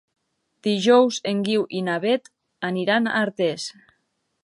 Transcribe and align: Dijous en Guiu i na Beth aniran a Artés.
Dijous 0.67 1.19
en 1.33 1.45
Guiu 1.49 1.67
i 1.81 1.83
na 1.91 1.99
Beth 2.07 2.33
aniran 2.73 3.11
a 3.11 3.17
Artés. 3.25 3.73